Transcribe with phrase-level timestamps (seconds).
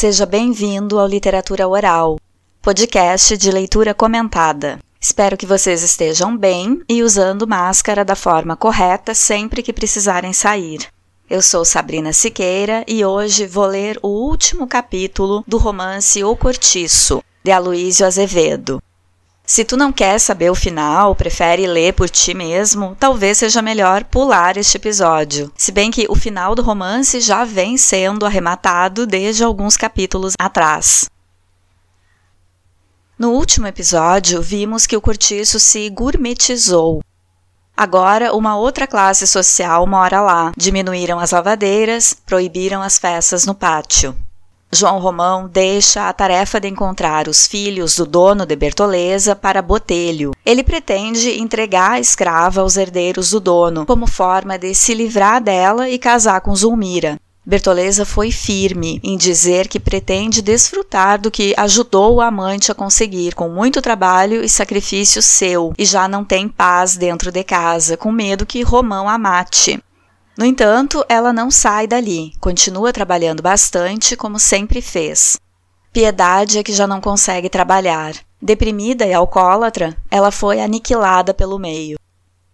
[0.00, 2.18] Seja bem-vindo ao Literatura Oral,
[2.62, 4.78] podcast de leitura comentada.
[4.98, 10.88] Espero que vocês estejam bem e usando máscara da forma correta sempre que precisarem sair.
[11.28, 17.22] Eu sou Sabrina Siqueira e hoje vou ler o último capítulo do romance O Cortiço,
[17.44, 18.82] de Aloísio Azevedo.
[19.52, 24.04] Se tu não quer saber o final, prefere ler por ti mesmo, talvez seja melhor
[24.04, 25.52] pular este episódio.
[25.56, 31.10] Se bem que o final do romance já vem sendo arrematado desde alguns capítulos atrás.
[33.18, 37.02] No último episódio, vimos que o cortiço se gourmetizou.
[37.76, 40.52] Agora, uma outra classe social mora lá.
[40.56, 44.16] Diminuíram as lavadeiras, proibiram as festas no pátio.
[44.72, 50.30] João Romão deixa a tarefa de encontrar os filhos do dono de Bertoleza para Botelho.
[50.46, 55.88] Ele pretende entregar a escrava aos herdeiros do dono, como forma de se livrar dela
[55.88, 57.18] e casar com Zulmira.
[57.44, 63.34] Bertoleza foi firme em dizer que pretende desfrutar do que ajudou o amante a conseguir
[63.34, 68.12] com muito trabalho e sacrifício seu, e já não tem paz dentro de casa, com
[68.12, 69.82] medo que Romão a mate.
[70.40, 75.38] No entanto, ela não sai dali, continua trabalhando bastante, como sempre fez.
[75.92, 78.14] Piedade é que já não consegue trabalhar.
[78.40, 81.98] Deprimida e alcoólatra, ela foi aniquilada pelo meio.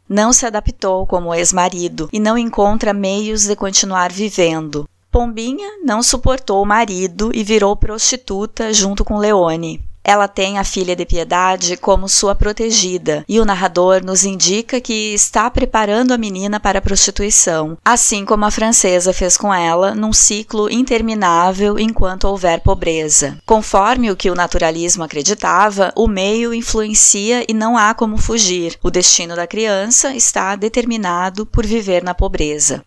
[0.09, 4.89] Não se adaptou como ex-marido e não encontra meios de continuar vivendo.
[5.09, 9.86] Pombinha não suportou o marido e virou prostituta junto com Leone.
[10.09, 15.13] Ela tem a filha de Piedade como sua protegida, e o narrador nos indica que
[15.13, 20.13] está preparando a menina para a prostituição, assim como a francesa fez com ela, num
[20.13, 23.37] ciclo interminável enquanto houver pobreza.
[23.45, 28.79] Conforme o que o naturalismo acreditava, o meio influencia e não há como fugir.
[28.85, 32.85] O destino da criança está determinado por viver na pobreza.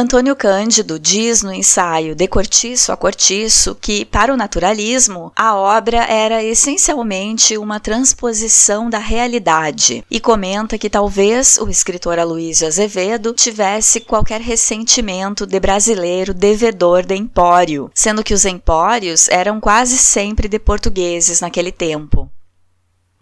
[0.00, 5.98] Antônio Cândido diz no ensaio De Cortiço a Cortiço que, para o naturalismo, a obra
[6.04, 14.00] era essencialmente uma transposição da realidade e comenta que talvez o escritor Aloysio Azevedo tivesse
[14.00, 20.58] qualquer ressentimento de brasileiro devedor de empório, sendo que os empórios eram quase sempre de
[20.58, 22.26] portugueses naquele tempo.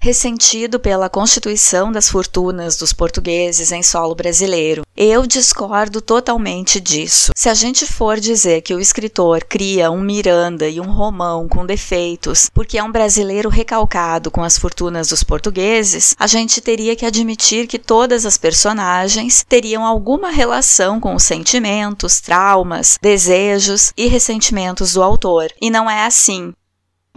[0.00, 7.32] Ressentido pela constituição das fortunas dos portugueses em solo brasileiro, eu discordo totalmente disso.
[7.36, 11.66] Se a gente for dizer que o escritor cria um Miranda e um Romão com
[11.66, 17.04] defeitos porque é um brasileiro recalcado com as fortunas dos portugueses, a gente teria que
[17.04, 24.92] admitir que todas as personagens teriam alguma relação com os sentimentos, traumas, desejos e ressentimentos
[24.92, 25.50] do autor.
[25.60, 26.54] E não é assim.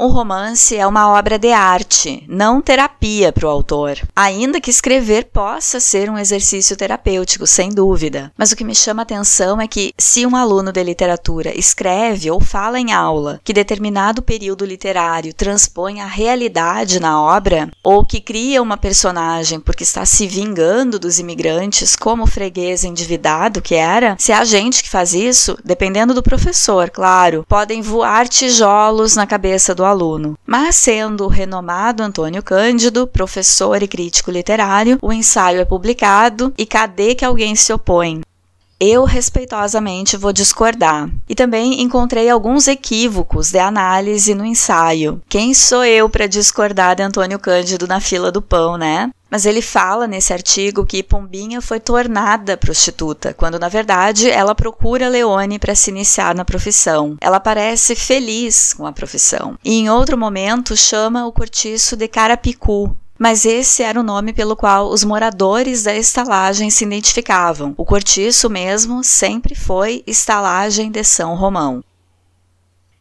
[0.01, 3.99] Um romance é uma obra de arte, não terapia para o autor.
[4.15, 8.31] Ainda que escrever possa ser um exercício terapêutico, sem dúvida.
[8.35, 12.39] Mas o que me chama atenção é que, se um aluno de literatura escreve ou
[12.39, 18.59] fala em aula que determinado período literário transpõe a realidade na obra, ou que cria
[18.59, 24.31] uma personagem porque está se vingando dos imigrantes como o freguês endividado que era, se
[24.31, 29.90] a gente que faz isso, dependendo do professor, claro, podem voar tijolos na cabeça do
[29.91, 30.37] aluno.
[30.45, 36.65] Mas, sendo o renomado Antônio Cândido, professor e crítico literário, o ensaio é publicado e
[36.65, 38.21] cadê que alguém se opõe?
[38.79, 41.07] Eu respeitosamente vou discordar.
[41.29, 45.21] E também encontrei alguns equívocos de análise no ensaio.
[45.29, 49.11] Quem sou eu para discordar de Antônio Cândido na fila do pão, né?
[49.31, 55.07] Mas ele fala nesse artigo que Pombinha foi tornada prostituta, quando na verdade ela procura
[55.07, 57.15] Leone para se iniciar na profissão.
[57.21, 59.57] Ela parece feliz com a profissão.
[59.63, 64.55] E em outro momento chama o cortiço de Carapicu, mas esse era o nome pelo
[64.55, 67.73] qual os moradores da estalagem se identificavam.
[67.77, 71.83] O cortiço mesmo sempre foi estalagem de São Romão.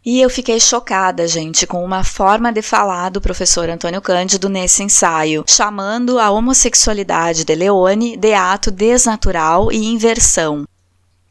[0.04, 4.82] E eu fiquei chocada, gente, com uma forma de falar do professor Antônio Cândido nesse
[4.82, 10.64] ensaio, chamando a homossexualidade de Leone de ato desnatural e inversão.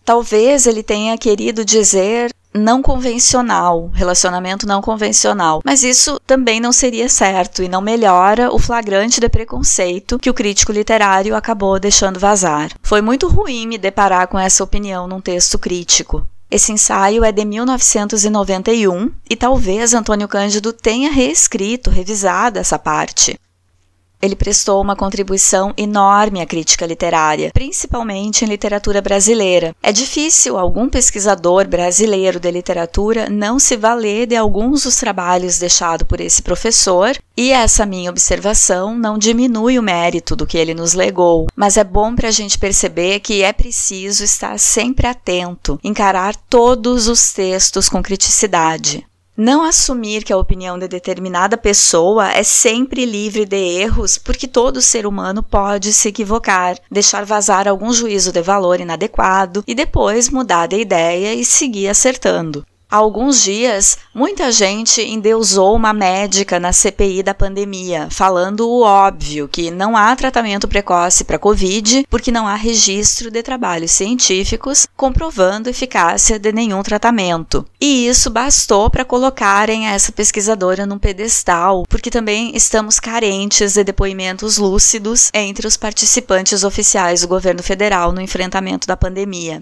[0.06, 5.62] Talvez ele tenha querido dizer não convencional, relacionamento não convencional.
[5.64, 10.34] Mas isso também não seria certo e não melhora o flagrante de preconceito que o
[10.34, 12.72] crítico literário acabou deixando vazar.
[12.82, 16.26] Foi muito ruim me deparar com essa opinião num texto crítico.
[16.52, 23.40] Esse ensaio é de 1991 e talvez Antônio Cândido tenha reescrito, revisado essa parte.
[24.22, 29.76] Ele prestou uma contribuição enorme à crítica literária, principalmente em literatura brasileira.
[29.82, 36.08] É difícil algum pesquisador brasileiro de literatura não se valer de alguns dos trabalhos deixados
[36.08, 40.94] por esse professor, e essa minha observação não diminui o mérito do que ele nos
[40.94, 46.36] legou, mas é bom para a gente perceber que é preciso estar sempre atento, encarar
[46.50, 49.09] todos os textos com criticidade.
[49.42, 54.82] Não assumir que a opinião de determinada pessoa é sempre livre de erros, porque todo
[54.82, 60.68] ser humano pode se equivocar, deixar vazar algum juízo de valor inadequado e depois mudar
[60.68, 62.66] de ideia e seguir acertando.
[62.92, 69.48] Há alguns dias, muita gente endeusou uma médica na CPI da pandemia, falando o óbvio
[69.48, 75.70] que não há tratamento precoce para Covid porque não há registro de trabalhos científicos comprovando
[75.70, 77.64] eficácia de nenhum tratamento.
[77.80, 84.58] E isso bastou para colocarem essa pesquisadora num pedestal, porque também estamos carentes de depoimentos
[84.58, 89.62] lúcidos entre os participantes oficiais do governo federal no enfrentamento da pandemia.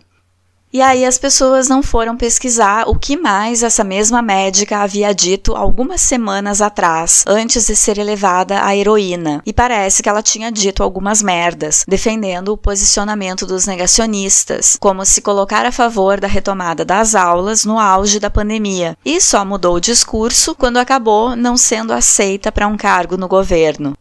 [0.78, 5.56] E aí as pessoas não foram pesquisar o que mais essa mesma médica havia dito
[5.56, 9.42] algumas semanas atrás, antes de ser elevada à heroína.
[9.44, 15.20] E parece que ela tinha dito algumas merdas, defendendo o posicionamento dos negacionistas, como se
[15.20, 18.96] colocar a favor da retomada das aulas no auge da pandemia.
[19.04, 23.98] E só mudou o discurso quando acabou não sendo aceita para um cargo no governo.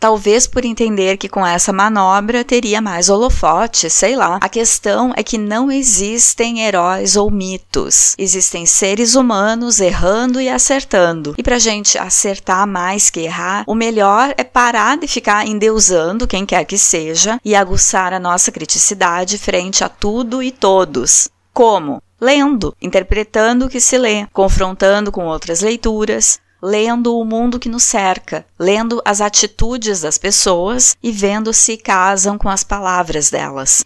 [0.00, 4.38] Talvez por entender que com essa manobra teria mais holofote, sei lá.
[4.40, 8.14] A questão é que não existem heróis ou mitos.
[8.16, 11.34] Existem seres humanos errando e acertando.
[11.36, 16.46] E pra gente acertar mais que errar, o melhor é parar de ficar endeusando quem
[16.46, 21.28] quer que seja e aguçar a nossa criticidade frente a tudo e todos.
[21.52, 22.02] Como?
[22.18, 27.82] Lendo, interpretando o que se lê, confrontando com outras leituras, lendo o mundo que nos
[27.82, 33.84] cerca, lendo as atitudes das pessoas e vendo se casam com as palavras delas.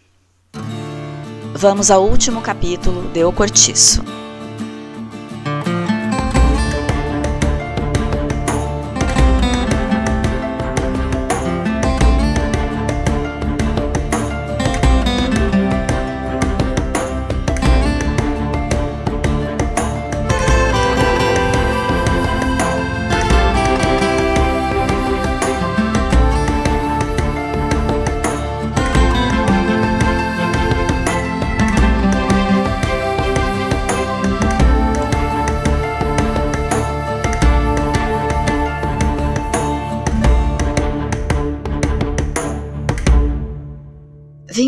[1.55, 4.24] Vamos ao último capítulo de O Cortiço.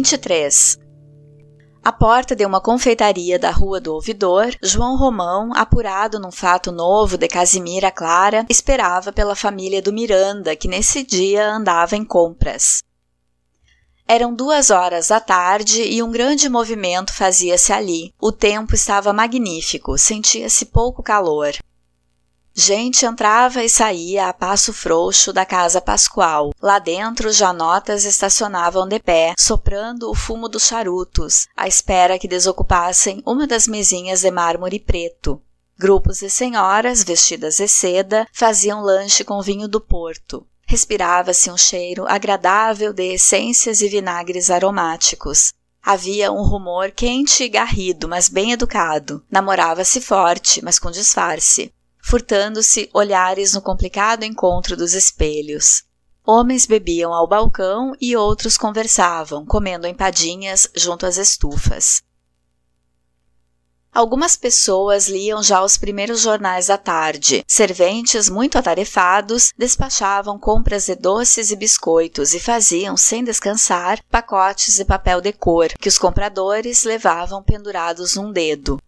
[0.07, 0.79] 23.
[1.83, 7.19] À porta de uma confeitaria da Rua do Ouvidor, João Romão, apurado num fato novo
[7.19, 12.85] de Casimira Clara, esperava pela família do Miranda, que nesse dia andava em compras.
[14.07, 18.15] Eram duas horas da tarde e um grande movimento fazia-se ali.
[18.23, 21.53] O tempo estava magnífico, sentia-se pouco calor.
[22.59, 26.55] Gente entrava e saía a passo frouxo da casa pascual.
[26.61, 33.23] Lá dentro, janotas estacionavam de pé, soprando o fumo dos charutos, à espera que desocupassem
[33.27, 35.39] uma das mesinhas de mármore preto.
[35.79, 40.47] Grupos de senhoras, vestidas de seda, faziam lanche com vinho do Porto.
[40.67, 45.53] Respirava-se um cheiro agradável de essências e vinagres aromáticos.
[45.83, 49.23] Havia um rumor quente e garrido, mas bem educado.
[49.31, 51.71] Namorava-se forte, mas com disfarce
[52.07, 55.83] furtando-se olhares no complicado encontro dos espelhos.
[56.25, 62.05] Homens bebiam ao balcão e outros conversavam, comendo empadinhas junto às estufas.
[63.93, 67.43] Algumas pessoas liam já os primeiros jornais da tarde.
[67.45, 74.85] Serventes muito atarefados despachavam compras de doces e biscoitos e faziam, sem descansar, pacotes de
[74.85, 78.79] papel de cor que os compradores levavam pendurados num dedo.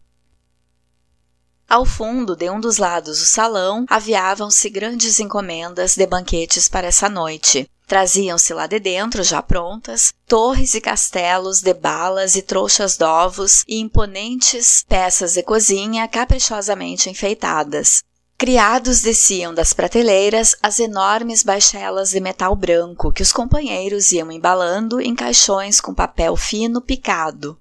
[1.69, 7.11] Ao fundo de um dos lados do salão, aviavam-se grandes encomendas de banquetes para essa
[7.11, 7.69] noite.
[7.87, 13.81] Traziam-se lá de dentro, já prontas, torres e castelos de balas e trouxas d'ovos e
[13.81, 18.03] imponentes peças de cozinha caprichosamente enfeitadas.
[18.39, 25.03] Criados desciam das prateleiras as enormes baixelas de metal branco que os companheiros iam embalando
[25.03, 27.59] em caixões com papel fino picado.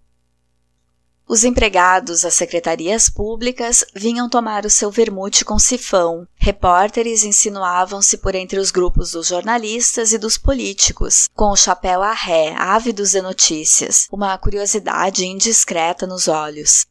[1.29, 6.25] Os empregados das secretarias públicas vinham tomar o seu vermute com sifão.
[6.37, 12.13] Repórteres insinuavam-se por entre os grupos dos jornalistas e dos políticos, com o chapéu à
[12.13, 16.85] ré, ávidos de notícias, uma curiosidade indiscreta nos olhos.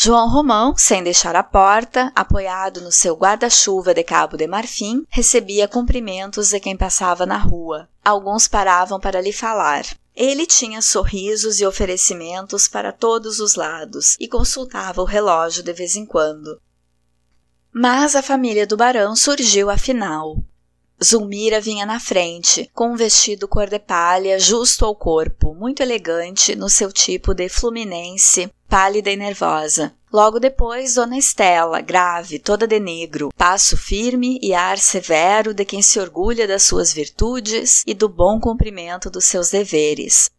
[0.00, 5.68] João Romão, sem deixar a porta, apoiado no seu guarda-chuva de cabo de marfim, recebia
[5.68, 7.88] cumprimentos de quem passava na rua.
[8.04, 9.84] Alguns paravam para lhe falar.
[10.20, 15.94] Ele tinha sorrisos e oferecimentos para todos os lados e consultava o relógio de vez
[15.94, 16.60] em quando.
[17.72, 20.42] Mas a família do barão surgiu afinal.
[21.00, 26.56] Zulmira vinha na frente, com um vestido cor de palha justo ao corpo, muito elegante
[26.56, 29.94] no seu tipo de fluminense, pálida e nervosa.
[30.12, 35.82] Logo depois, Dona Estela, grave, toda de negro, passo firme e ar severo de quem
[35.82, 40.30] se orgulha das suas virtudes e do bom cumprimento dos seus deveres.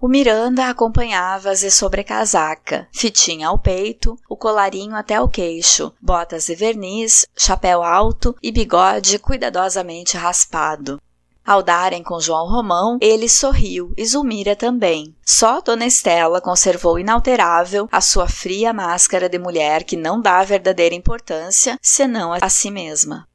[0.00, 6.54] O Miranda acompanhava-as de sobrecasaca, fitinha ao peito, o colarinho até o queixo, botas de
[6.54, 11.00] verniz, chapéu alto e bigode cuidadosamente raspado.
[11.48, 15.16] Ao darem com João Romão, ele sorriu e Zulmira também.
[15.24, 20.94] Só Dona Estela conservou inalterável a sua fria máscara de mulher que não dá verdadeira
[20.94, 23.26] importância senão a si mesma.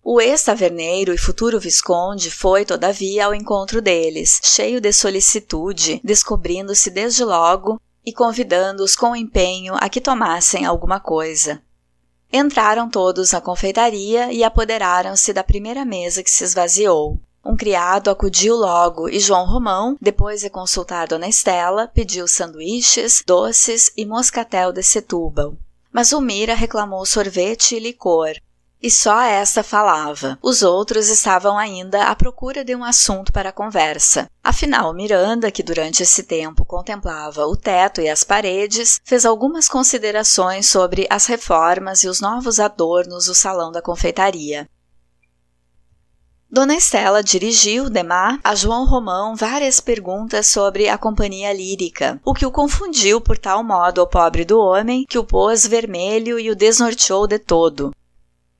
[0.00, 7.24] O ex-taverneiro e futuro visconde foi, todavia, ao encontro deles, cheio de solicitude, descobrindo-se desde
[7.24, 11.60] logo e convidando-os com empenho a que tomassem alguma coisa.
[12.32, 17.18] Entraram todos na confeitaria e apoderaram-se da primeira mesa que se esvaziou.
[17.44, 23.90] Um criado acudiu logo e João Romão, depois de consultar Dona Estela, pediu sanduíches, doces
[23.96, 25.56] e moscatel de Setúbal.
[25.92, 28.34] Mas Umira reclamou sorvete e licor,
[28.82, 30.38] e só esta falava.
[30.42, 34.28] Os outros estavam ainda à procura de um assunto para a conversa.
[34.42, 40.68] Afinal, Miranda, que durante esse tempo contemplava o teto e as paredes, fez algumas considerações
[40.68, 44.68] sobre as reformas e os novos adornos do salão da confeitaria.
[46.52, 52.44] Dona Estela dirigiu, demar, a João Romão várias perguntas sobre a companhia lírica, o que
[52.44, 56.56] o confundiu por tal modo ao pobre do homem que o pôs vermelho e o
[56.56, 57.92] desnorteou de todo.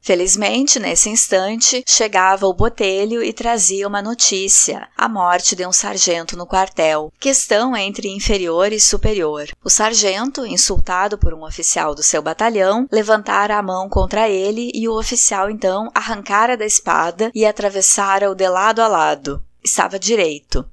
[0.02, 6.36] Felizmente, nesse instante, chegava o botelho e trazia uma notícia: a morte de um sargento
[6.36, 9.48] no quartel, questão entre inferior e superior.
[9.62, 14.88] O sargento, insultado por um oficial do seu batalhão, levantara a mão contra ele e
[14.88, 19.44] o oficial então arrancara da espada e atravessara-o de lado a lado.
[19.62, 20.64] Estava direito.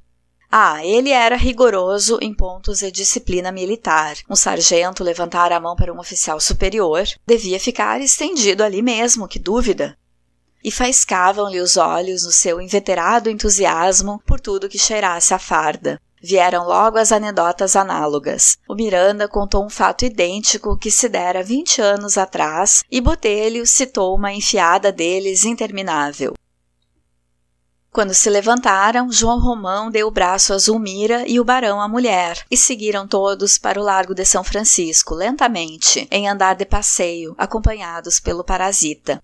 [0.50, 4.16] Ah, ele era rigoroso em pontos de disciplina militar.
[4.30, 9.40] Um sargento levantar a mão para um oficial superior devia ficar estendido ali mesmo, que
[9.40, 9.98] dúvida.
[10.64, 16.00] E faiscavam-lhe os olhos no seu inveterado entusiasmo por tudo que cheirasse a farda.
[16.22, 18.58] Vieram logo as anedotas análogas.
[18.68, 24.16] O Miranda contou um fato idêntico que se dera vinte anos atrás e Botelho citou
[24.16, 26.34] uma enfiada deles interminável.
[27.98, 32.46] Quando se levantaram, João Romão deu o braço a Zulmira e o barão à mulher,
[32.52, 38.20] e seguiram todos para o Largo de São Francisco, lentamente, em andar de passeio, acompanhados
[38.20, 39.20] pelo parasita.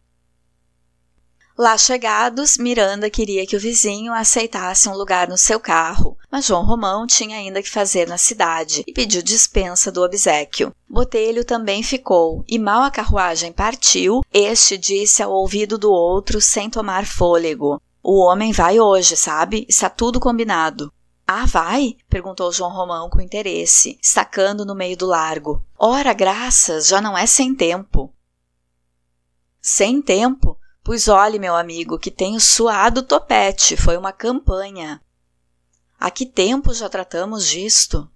[1.55, 6.65] Lá chegados, Miranda queria que o vizinho aceitasse um lugar no seu carro, mas João
[6.65, 10.73] Romão tinha ainda que fazer na cidade e pediu dispensa do obsequio.
[10.89, 16.71] Botelho também ficou, e mal a carruagem partiu, este disse ao ouvido do outro sem
[16.71, 19.65] tomar fôlego: o homem vai hoje, sabe?
[19.69, 20.91] Está tudo combinado.
[21.25, 21.95] Ah, vai?
[22.09, 25.65] perguntou João Romão com interesse, estacando no meio do largo.
[25.79, 28.13] Ora, graças, já não é sem tempo.
[29.61, 30.59] Sem tempo?
[30.83, 35.01] Pois olhe, meu amigo, que tenho suado topete, foi uma campanha.
[35.97, 38.11] Há que tempo já tratamos disto?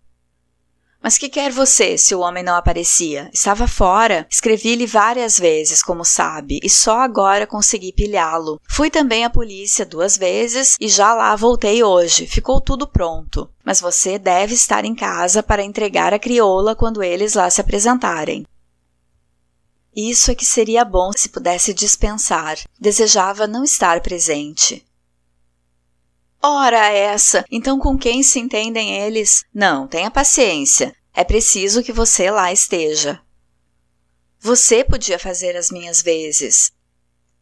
[1.07, 3.29] Mas que quer você se o homem não aparecia?
[3.33, 4.27] Estava fora.
[4.29, 8.59] Escrevi-lhe várias vezes, como sabe, e só agora consegui pilhá-lo.
[8.69, 12.27] Fui também à polícia duas vezes e já lá voltei hoje.
[12.27, 13.49] Ficou tudo pronto.
[13.63, 18.45] Mas você deve estar em casa para entregar a crioula quando eles lá se apresentarem.
[19.95, 22.57] Isso é que seria bom se pudesse dispensar.
[22.77, 24.85] Desejava não estar presente.
[26.49, 27.43] Ora essa!
[27.51, 29.43] Então com quem se entendem eles?
[29.53, 30.95] Não, tenha paciência.
[31.13, 33.19] É preciso que você lá esteja.
[34.39, 36.71] Você podia fazer as minhas vezes.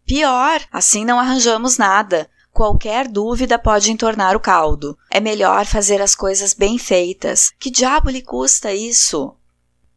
[0.08, 2.28] Pior, assim não arranjamos nada.
[2.52, 4.98] Qualquer dúvida pode entornar o caldo.
[5.12, 7.52] É melhor fazer as coisas bem feitas.
[7.60, 9.36] Que diabo lhe custa isso?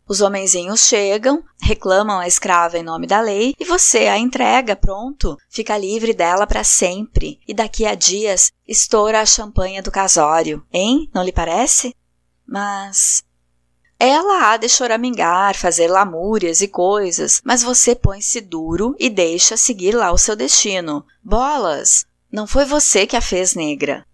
[0.08, 5.36] Os homenzinhos chegam, reclamam a escrava em nome da lei e você a entrega, pronto.
[5.50, 7.38] Fica livre dela para sempre.
[7.46, 11.10] E daqui a dias estoura a champanhe do casório, hein?
[11.12, 11.94] Não lhe parece?
[12.46, 13.22] Mas
[14.00, 19.94] ela há de choramingar, fazer lamúrias e coisas, mas você põe-se duro e deixa seguir
[19.94, 21.04] lá o seu destino.
[21.22, 22.06] Bolas!
[22.32, 24.06] Não foi você que a fez negra.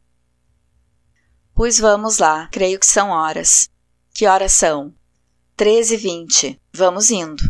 [1.55, 3.69] Pois vamos lá, creio que são horas.
[4.13, 4.93] Que horas são?
[5.57, 6.59] 13h20.
[6.73, 7.43] Vamos indo.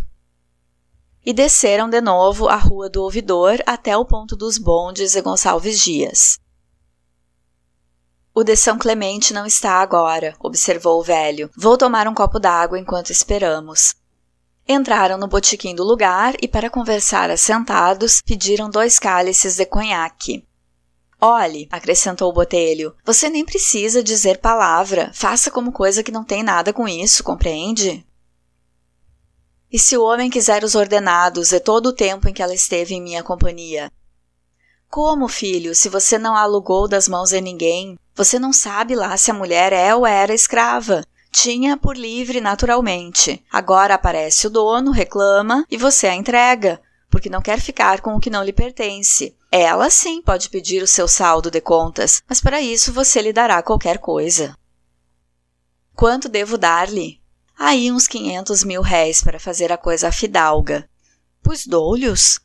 [1.25, 5.81] E desceram de novo a Rua do Ouvidor até o ponto dos bondes e Gonçalves
[5.81, 6.39] Dias.
[8.35, 11.49] O de São Clemente não está agora, observou o velho.
[11.57, 13.95] Vou tomar um copo d'água enquanto esperamos.
[14.69, 20.47] Entraram no botequim do lugar e, para conversar assentados, pediram dois cálices de conhaque.
[21.21, 26.43] Olhe, acrescentou o botelho, você nem precisa dizer palavra, faça como coisa que não tem
[26.43, 28.07] nada com isso, compreende?
[29.73, 32.95] E se o homem quiser os ordenados e todo o tempo em que ela esteve
[32.95, 33.91] em minha companhia?
[34.89, 37.99] Como, filho, se você não alugou das mãos de ninguém?
[38.15, 41.05] Você não sabe lá se a mulher é ou era escrava.
[41.33, 43.45] Tinha por livre naturalmente.
[43.51, 46.81] Agora aparece o dono, reclama e você a entrega,
[47.11, 49.37] porque não quer ficar com o que não lhe pertence.
[49.57, 53.63] Ela sim pode pedir o seu saldo de contas, mas para isso você lhe dará
[53.63, 54.53] qualquer coisa.
[55.95, 57.23] Quanto devo dar-lhe?
[57.57, 60.91] Aí uns quinhentos mil réis para fazer a coisa fidalga.
[61.41, 62.41] Pois dou-lhes.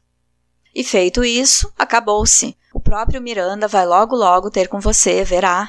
[0.76, 2.56] E feito isso, acabou-se.
[2.72, 5.68] O próprio Miranda vai logo logo ter com você, verá.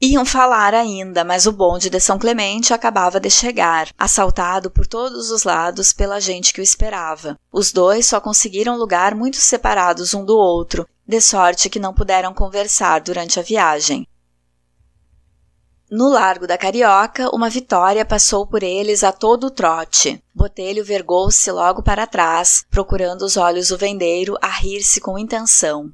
[0.00, 5.32] Iam falar ainda, mas o bonde de São Clemente acabava de chegar, assaltado por todos
[5.32, 7.36] os lados pela gente que o esperava.
[7.52, 12.32] Os dois só conseguiram lugar muito separados um do outro, de sorte que não puderam
[12.32, 14.06] conversar durante a viagem.
[15.90, 20.22] No Largo da Carioca, uma vitória passou por eles a todo o trote.
[20.32, 25.90] Botelho vergou-se logo para trás, procurando os olhos do vendeiro a rir-se com intenção.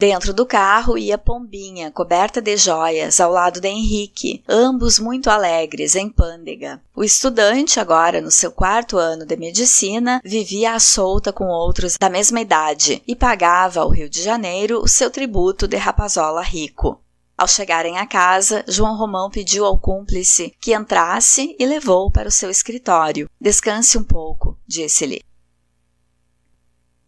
[0.00, 5.94] Dentro do carro ia Pombinha, coberta de joias, ao lado de Henrique, ambos muito alegres,
[5.94, 6.80] em pândega.
[6.96, 12.08] O estudante, agora no seu quarto ano de medicina, vivia à solta com outros da
[12.08, 16.98] mesma idade e pagava ao Rio de Janeiro o seu tributo de rapazola rico.
[17.36, 22.32] Ao chegarem à casa, João Romão pediu ao cúmplice que entrasse e levou para o
[22.32, 23.28] seu escritório.
[23.38, 25.20] Descanse um pouco, disse-lhe.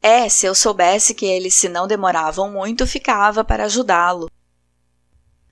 [0.02, 4.28] É, se eu soubesse que eles se não demoravam muito, ficava para ajudá-lo.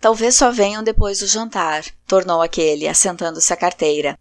[0.01, 4.19] Talvez só venham depois do jantar, tornou aquele, assentando-se à carteira.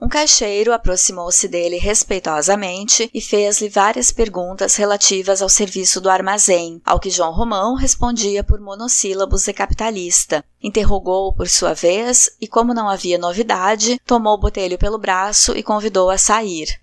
[0.00, 6.98] Um caixeiro aproximou-se dele respeitosamente e fez-lhe várias perguntas relativas ao serviço do armazém, ao
[6.98, 10.42] que João Romão respondia por monossílabos de capitalista.
[10.62, 15.62] Interrogou-o por sua vez e, como não havia novidade, tomou o botelho pelo braço e
[15.62, 16.80] convidou a sair.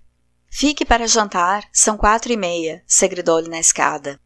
[0.50, 4.20] Fique para jantar, são quatro e meia, segredou-lhe na escada.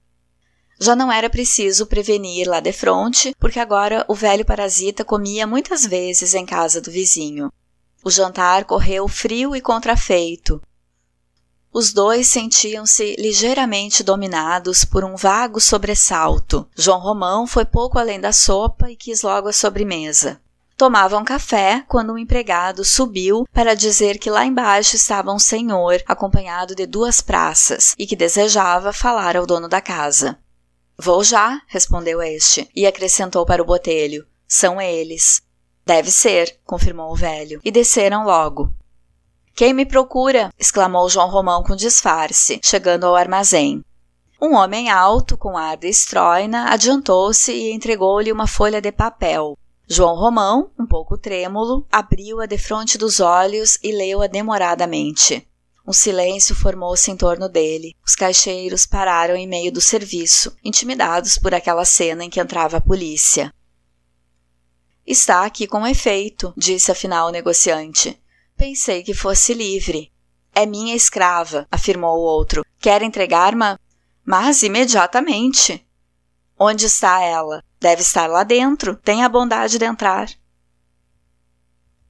[0.80, 5.86] Já não era preciso prevenir lá de fronte, porque agora o velho parasita comia muitas
[5.86, 7.52] vezes em casa do vizinho.
[8.04, 10.60] O jantar correu frio e contrafeito.
[11.72, 16.68] Os dois sentiam-se ligeiramente dominados por um vago sobressalto.
[16.76, 20.42] João Romão foi pouco além da sopa e quis logo a sobremesa.
[20.82, 26.74] Tomavam café quando um empregado subiu para dizer que lá embaixo estava um senhor acompanhado
[26.74, 30.39] de duas praças e que desejava falar ao dono da casa.
[30.98, 35.44] Vou já, respondeu este, e acrescentou para o botelho: São eles.
[35.86, 38.74] Deve ser, confirmou o velho, e desceram logo.
[39.54, 40.50] Quem me procura?
[40.58, 43.86] exclamou João Romão com disfarce, chegando ao armazém.
[44.41, 49.56] Um homem alto, com ar de estroina, adiantou-se e entregou-lhe uma folha de papel.
[49.94, 55.46] João Romão, um pouco trêmulo, abriu-a defronte dos olhos e leu-a demoradamente.
[55.86, 57.94] Um silêncio formou-se em torno dele.
[58.02, 62.82] Os caixeiros pararam em meio do serviço, intimidados por aquela cena em que entrava a
[62.82, 63.54] polícia.
[65.06, 68.18] Está aqui com efeito, disse afinal o negociante.
[68.56, 70.10] Pensei que fosse livre.
[70.56, 72.66] É minha escrava, afirmou o outro.
[72.80, 73.78] Quer entregar-me?
[74.24, 75.86] Mas imediatamente.
[76.58, 77.62] Onde está ela?
[77.82, 78.96] Deve estar lá dentro.
[78.96, 80.30] Tenha a bondade de entrar.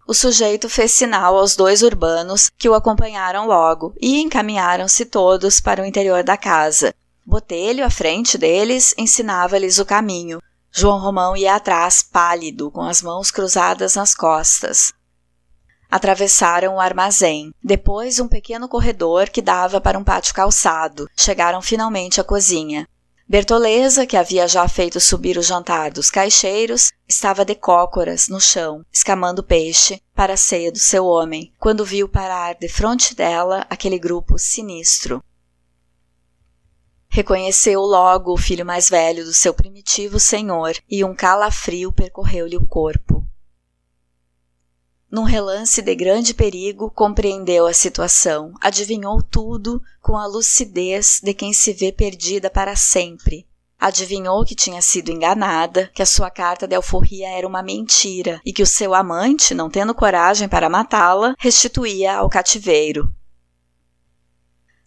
[0.06, 5.82] O sujeito fez sinal aos dois urbanos que o acompanharam logo e encaminharam-se todos para
[5.82, 6.94] o interior da casa.
[7.26, 10.42] Botelho, à frente deles, ensinava-lhes o caminho.
[10.70, 14.92] João Romão ia atrás, pálido, com as mãos cruzadas nas costas.
[15.90, 21.08] Atravessaram o armazém, depois um pequeno corredor que dava para um pátio calçado.
[21.16, 22.86] Chegaram finalmente à cozinha.
[23.28, 28.86] Bertoleza, que havia já feito subir o jantar dos caixeiros, estava de cócoras no chão,
[28.92, 33.98] escamando peixe para a ceia do seu homem, quando viu parar de frente dela aquele
[33.98, 35.24] grupo sinistro.
[37.10, 42.66] Reconheceu logo o filho mais velho do seu primitivo senhor e um calafrio percorreu-lhe o
[42.66, 43.26] corpo.
[45.12, 51.52] Num relance de grande perigo, compreendeu a situação, adivinhou tudo com a lucidez de quem
[51.52, 53.46] se vê perdida para sempre.
[53.78, 58.54] Adivinhou que tinha sido enganada, que a sua carta de alforria era uma mentira e
[58.54, 63.14] que o seu amante, não tendo coragem para matá-la, restituía ao cativeiro.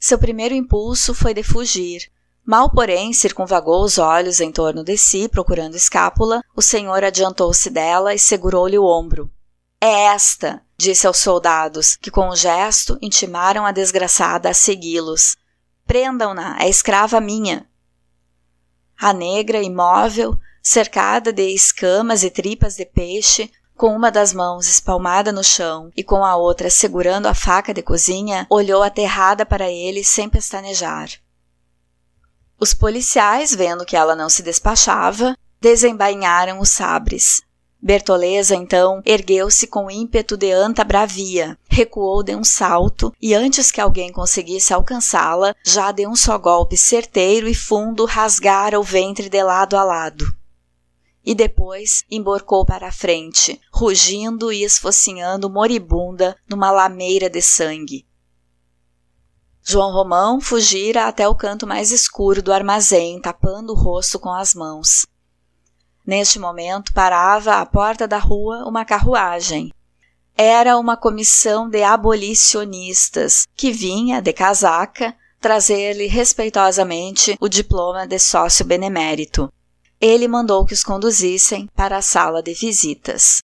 [0.00, 2.10] Seu primeiro impulso foi de fugir.
[2.42, 8.14] Mal, porém, circunvagou os olhos em torno de si, procurando escápula, o senhor adiantou-se dela
[8.14, 9.30] e segurou-lhe o ombro.
[9.86, 15.36] É esta, disse aos soldados, que com um gesto intimaram a desgraçada a segui-los.
[15.86, 17.68] Prendam-na, é escrava minha.
[18.98, 25.30] A negra, imóvel, cercada de escamas e tripas de peixe, com uma das mãos espalmada
[25.30, 30.02] no chão e com a outra segurando a faca de cozinha, olhou aterrada para ele
[30.02, 31.10] sem pestanejar.
[32.58, 37.42] Os policiais, vendo que ela não se despachava, desembainharam os sabres.
[37.84, 43.78] Bertoleza, então, ergueu-se com ímpeto de anta bravia, recuou de um salto e, antes que
[43.78, 49.42] alguém conseguisse alcançá-la, já de um só golpe certeiro e fundo rasgara o ventre de
[49.42, 50.24] lado a lado.
[51.22, 58.06] E depois emborcou para a frente, rugindo e esfocinhando moribunda numa lameira de sangue.
[59.62, 64.54] João Romão fugira até o canto mais escuro do armazém, tapando o rosto com as
[64.54, 65.04] mãos.
[66.06, 69.72] Neste momento parava à porta da rua uma carruagem.
[70.36, 78.64] Era uma comissão de abolicionistas que vinha, de casaca, trazer-lhe respeitosamente o diploma de sócio
[78.64, 79.52] benemérito.
[80.00, 83.40] Ele mandou que os conduzissem para a sala de visitas.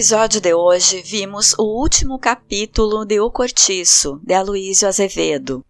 [0.00, 5.62] Episódio de hoje, vimos o último capítulo de O Cortiço, de Aloísio Azevedo.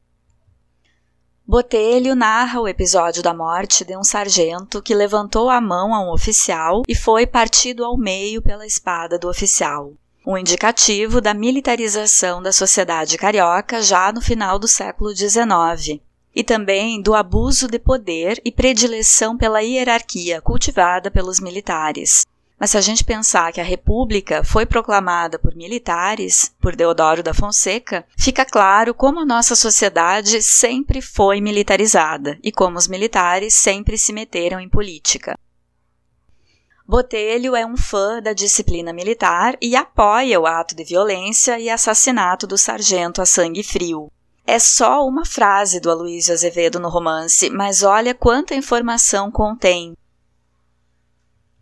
[1.45, 6.13] Botelho narra o episódio da morte de um sargento que levantou a mão a um
[6.13, 9.95] oficial e foi partido ao meio pela espada do oficial.
[10.25, 16.01] Um indicativo da militarização da sociedade carioca já no final do século XIX
[16.33, 22.25] e também do abuso de poder e predileção pela hierarquia cultivada pelos militares.
[22.61, 27.33] Mas se a gente pensar que a República foi proclamada por militares, por Deodoro da
[27.33, 33.97] Fonseca, fica claro como a nossa sociedade sempre foi militarizada e como os militares sempre
[33.97, 35.39] se meteram em política.
[36.87, 42.47] Botelho é um fã da disciplina militar e apoia o ato de violência e assassinato
[42.47, 44.13] do sargento a sangue frio.
[44.47, 49.95] É só uma frase do Aloysio Azevedo no romance, mas olha quanta informação contém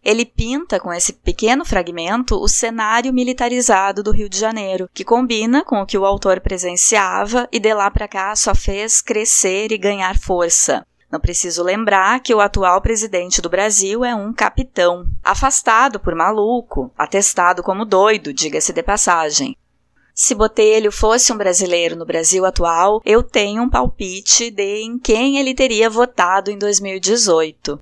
[0.08, 5.62] ele pinta com esse pequeno fragmento o cenário militarizado do Rio de Janeiro, que combina
[5.62, 9.76] com o que o autor presenciava e de lá para cá só fez crescer e
[9.76, 10.82] ganhar força.
[11.12, 16.90] Não preciso lembrar que o atual presidente do Brasil é um capitão, afastado por maluco,
[16.96, 19.54] atestado como doido, diga-se de passagem.
[20.14, 25.36] Se Botelho fosse um brasileiro no Brasil atual, eu tenho um palpite de em quem
[25.36, 27.78] ele teria votado em 2018.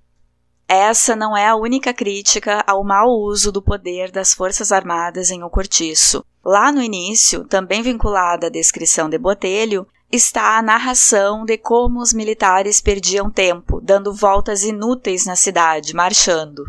[0.68, 5.44] Essa não é a única crítica ao mau uso do poder das Forças Armadas em
[5.44, 6.24] O Cortiço.
[6.44, 12.12] Lá no início, também vinculada à descrição de Botelho, está a narração de como os
[12.12, 16.64] militares perdiam tempo, dando voltas inúteis na cidade, marchando.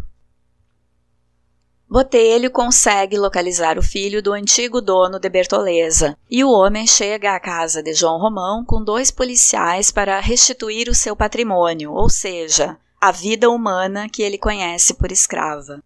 [1.89, 7.39] Botelho consegue localizar o filho do antigo dono de Bertoleza, e o homem chega à
[7.39, 13.11] casa de João Romão com dois policiais para restituir o seu patrimônio, ou seja, a
[13.11, 15.83] vida humana que ele conhece por escrava.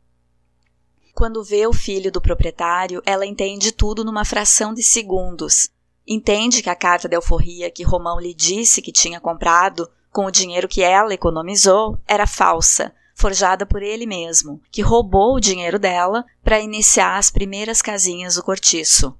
[1.13, 5.69] Quando vê o filho do proprietário, ela entende tudo numa fração de segundos.
[6.08, 10.32] Entende que a carta de alforria que Romão lhe disse que tinha comprado com o
[10.32, 16.26] dinheiro que ela economizou era falsa, forjada por ele mesmo, que roubou o dinheiro dela
[16.43, 19.15] para iniciar as primeiras casinhas do cortiço.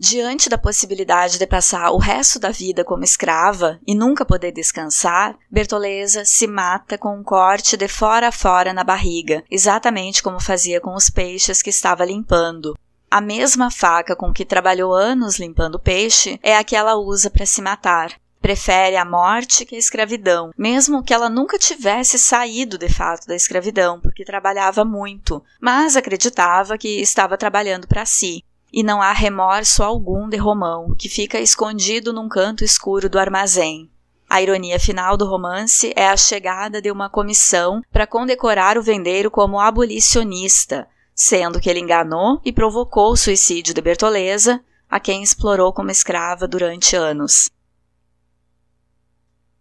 [0.00, 5.36] Diante da possibilidade de passar o resto da vida como escrava e nunca poder descansar,
[5.50, 10.80] Bertoleza se mata com um corte de fora a fora na barriga, exatamente como fazia
[10.80, 12.78] com os peixes que estava limpando.
[13.10, 17.44] A mesma faca com que trabalhou anos limpando peixe é a que ela usa para
[17.44, 18.12] se matar.
[18.40, 23.34] Prefere a morte que a escravidão, mesmo que ela nunca tivesse saído de fato da
[23.34, 28.44] escravidão, porque trabalhava muito, mas acreditava que estava trabalhando para si.
[28.72, 33.90] E não há remorso algum de Romão, que fica escondido num canto escuro do armazém.
[34.28, 39.30] A ironia final do romance é a chegada de uma comissão para condecorar o vendeiro
[39.30, 45.72] como abolicionista, sendo que ele enganou e provocou o suicídio de Bertoleza, a quem explorou
[45.72, 47.48] como escrava durante anos.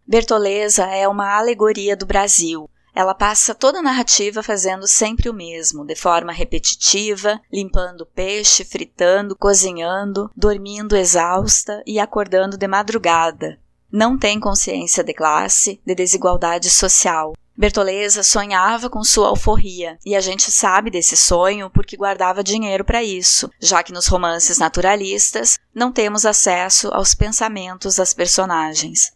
[0.06, 2.70] Bertoleza é uma alegoria do Brasil.
[2.98, 9.36] Ela passa toda a narrativa fazendo sempre o mesmo, de forma repetitiva, limpando peixe, fritando,
[9.36, 13.60] cozinhando, dormindo exausta e acordando de madrugada,
[13.92, 17.34] não tem consciência de classe, de desigualdade social.
[17.56, 23.04] Bertoleza sonhava com sua alforria, e a gente sabe desse sonho porque guardava dinheiro para
[23.04, 29.16] isso, já que nos romances naturalistas não temos acesso aos pensamentos das personagens.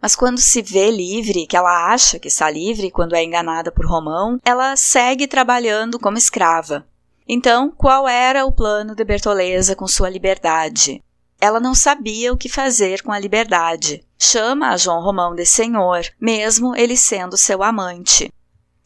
[0.00, 3.86] Mas quando se vê livre, que ela acha que está livre quando é enganada por
[3.86, 6.86] Romão, ela segue trabalhando como escrava.
[7.28, 11.02] Então, qual era o plano de Bertoleza com sua liberdade?
[11.40, 14.04] Ela não sabia o que fazer com a liberdade.
[14.18, 18.32] Chama a João Romão de senhor, mesmo ele sendo seu amante.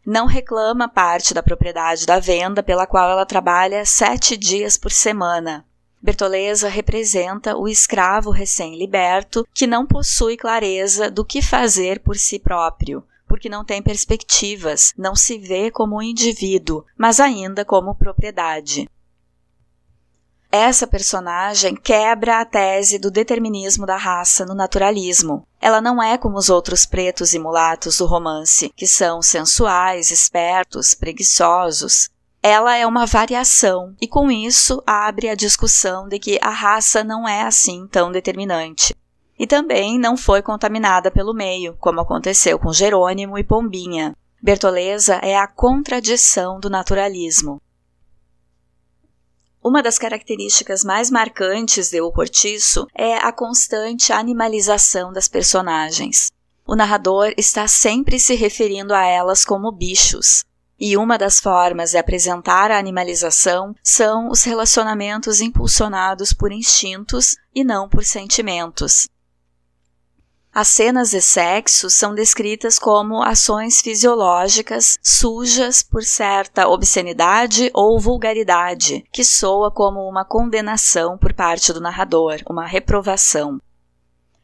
[0.05, 5.64] Não reclama parte da propriedade da venda pela qual ela trabalha sete dias por semana.
[6.03, 13.05] Bertoleza representa o escravo recém-liberto que não possui clareza do que fazer por si próprio,
[13.29, 18.89] porque não tem perspectivas, não se vê como um indivíduo, mas ainda como propriedade.
[20.53, 25.47] Essa personagem quebra a tese do determinismo da raça no naturalismo.
[25.61, 30.93] Ela não é como os outros pretos e mulatos do romance, que são sensuais, espertos,
[30.93, 32.11] preguiçosos.
[32.42, 37.29] Ela é uma variação, e com isso abre a discussão de que a raça não
[37.29, 38.96] é assim tão determinante.
[39.38, 44.16] E também não foi contaminada pelo meio, como aconteceu com Jerônimo e Pombinha.
[44.42, 47.61] Bertoleza é a contradição do naturalismo.
[49.62, 56.33] Uma das características mais marcantes de O Cortiço é a constante animalização das personagens.
[56.66, 60.42] O narrador está sempre se referindo a elas como bichos.
[60.81, 67.62] E uma das formas de apresentar a animalização são os relacionamentos impulsionados por instintos e
[67.62, 69.07] não por sentimentos.
[70.53, 79.05] As cenas de sexo são descritas como ações fisiológicas sujas por certa obscenidade ou vulgaridade,
[79.12, 83.61] que soa como uma condenação por parte do narrador, uma reprovação.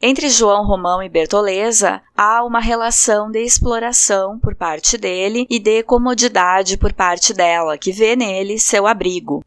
[0.00, 5.82] Entre João Romão e Bertoleza há uma relação de exploração por parte dele e de
[5.82, 9.42] comodidade por parte dela, que vê nele seu abrigo.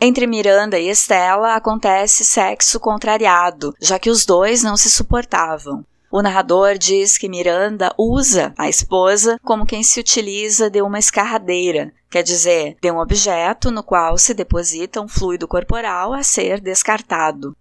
[0.00, 5.84] Entre Miranda e Estela acontece sexo contrariado, já que os dois não se suportavam.
[6.10, 11.92] O narrador diz que Miranda usa a esposa como quem se utiliza de uma escarradeira,
[12.10, 17.54] quer dizer, de um objeto no qual se deposita um fluido corporal a ser descartado.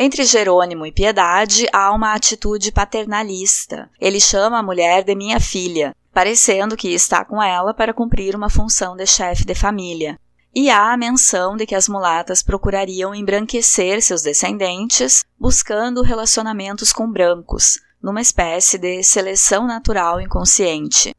[0.00, 3.90] Entre Jerônimo e Piedade há uma atitude paternalista.
[4.00, 8.48] Ele chama a mulher de minha filha, parecendo que está com ela para cumprir uma
[8.48, 10.16] função de chefe de família
[10.54, 17.10] e há a menção de que as mulatas procurariam embranquecer seus descendentes, buscando relacionamentos com
[17.10, 21.12] brancos, numa espécie de seleção natural inconsciente.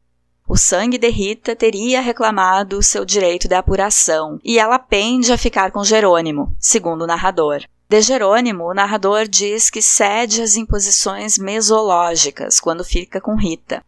[0.48, 5.70] O sangue de Rita teria reclamado seu direito de apuração, e ela pende a ficar
[5.70, 7.62] com Jerônimo, segundo o narrador.
[7.90, 13.84] De Jerônimo, o narrador diz que cede às imposições mesológicas quando fica com Rita.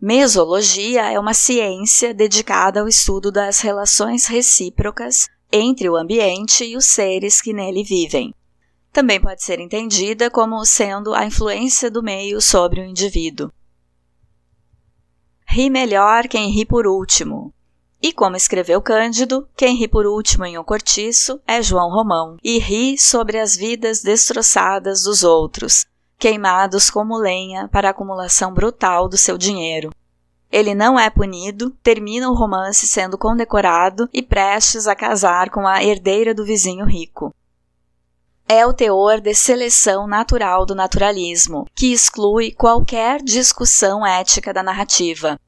[0.00, 6.84] Mesologia é uma ciência dedicada ao estudo das relações recíprocas entre o ambiente e os
[6.84, 8.32] seres que nele vivem.
[8.92, 13.50] Também pode ser entendida como sendo a influência do meio sobre o indivíduo.
[15.44, 17.52] Ri melhor quem ri por último.
[18.00, 22.58] E como escreveu Cândido, quem ri por último em O Cortiço é João Romão, e
[22.58, 25.84] ri sobre as vidas destroçadas dos outros,
[26.16, 29.90] queimados como lenha para a acumulação brutal do seu dinheiro.
[30.50, 35.82] Ele não é punido, termina o romance sendo condecorado e prestes a casar com a
[35.82, 37.34] herdeira do vizinho rico.
[38.48, 45.38] É o teor de seleção natural do naturalismo, que exclui qualquer discussão ética da narrativa.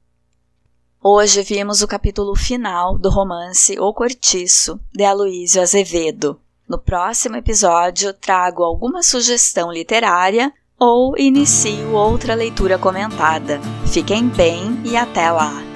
[1.02, 6.38] Hoje vimos o capítulo final do romance O Cortiço, de Aloísio Azevedo.
[6.68, 13.58] No próximo episódio, trago alguma sugestão literária ou inicio outra leitura comentada.
[13.86, 15.69] Fiquem bem e até lá!